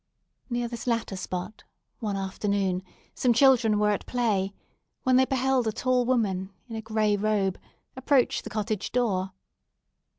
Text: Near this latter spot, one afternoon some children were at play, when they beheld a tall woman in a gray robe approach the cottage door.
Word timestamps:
Near 0.49 0.67
this 0.67 0.87
latter 0.87 1.15
spot, 1.15 1.63
one 1.99 2.17
afternoon 2.17 2.81
some 3.13 3.33
children 3.33 3.77
were 3.77 3.91
at 3.91 4.07
play, 4.07 4.51
when 5.03 5.15
they 5.15 5.25
beheld 5.25 5.67
a 5.67 5.71
tall 5.71 6.05
woman 6.05 6.49
in 6.67 6.75
a 6.75 6.81
gray 6.81 7.15
robe 7.15 7.59
approach 7.95 8.41
the 8.41 8.49
cottage 8.49 8.91
door. 8.91 9.33